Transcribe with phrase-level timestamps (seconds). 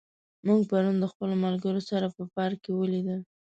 [0.47, 3.19] موږ پرون د خپلو ملګرو سره په پارک کې ولیدل.